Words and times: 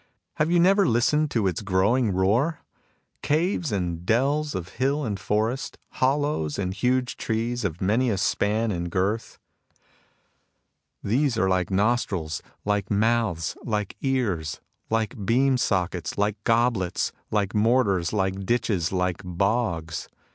Have 0.37 0.49
you 0.49 0.59
never 0.59 0.87
listened 0.87 1.29
to 1.29 1.45
its 1.45 1.61
growing 1.61 2.09
roar? 2.11 2.61
Caves 3.21 3.71
and 3.71 4.03
dells 4.03 4.55
of 4.55 4.69
hill 4.79 5.05
and 5.05 5.19
forest, 5.19 5.77
hollows 5.89 6.57
in 6.57 6.71
huge 6.71 7.17
trees 7.17 7.63
of 7.63 7.81
many 7.81 8.09
a 8.09 8.17
span 8.17 8.71
in 8.71 8.89
girth,— 8.89 9.37
^these 11.05 11.07
42 11.07 11.09
THE 11.09 11.17
MUSIC 11.17 11.29
OF 11.29 11.29
HEAVEN 11.29 11.29
43 11.43 11.43
are 11.43 11.49
like 11.49 11.69
nostrils, 11.85 12.41
like 12.65 12.89
mouths, 12.91 13.55
like 13.63 13.97
ears, 14.01 14.59
like 14.89 15.23
beam 15.23 15.57
sockets, 15.57 16.17
like 16.17 16.43
goblets, 16.45 17.11
like 17.29 17.53
mortars, 17.53 18.11
like 18.11 18.43
ditches, 18.43 18.91
like 18.91 19.21
bogs. 19.23 20.07